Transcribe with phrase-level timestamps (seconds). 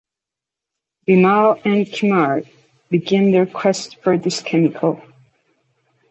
[1.07, 2.41] Bimal and Kumar
[2.89, 4.99] begin their quest for this chemical.